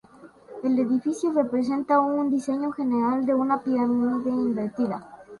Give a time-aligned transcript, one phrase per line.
[0.63, 5.07] El edificio representa un diseño general de una pirámide invertida.